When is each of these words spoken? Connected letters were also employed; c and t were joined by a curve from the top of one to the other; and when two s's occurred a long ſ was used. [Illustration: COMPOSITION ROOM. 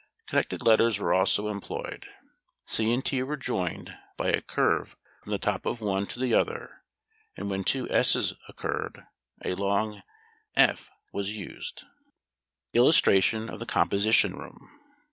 Connected 0.25 0.63
letters 0.63 0.97
were 0.97 1.13
also 1.13 1.47
employed; 1.47 2.07
c 2.65 2.91
and 2.91 3.05
t 3.05 3.21
were 3.21 3.37
joined 3.37 3.95
by 4.17 4.29
a 4.29 4.41
curve 4.41 4.97
from 5.21 5.31
the 5.31 5.37
top 5.37 5.63
of 5.67 5.79
one 5.79 6.07
to 6.07 6.19
the 6.19 6.33
other; 6.33 6.81
and 7.37 7.51
when 7.51 7.63
two 7.63 7.87
s's 7.91 8.33
occurred 8.49 9.03
a 9.45 9.53
long 9.53 10.01
ſ 10.57 10.89
was 11.13 11.37
used. 11.37 11.83
[Illustration: 12.73 13.47
COMPOSITION 13.55 14.33
ROOM. 14.35 14.71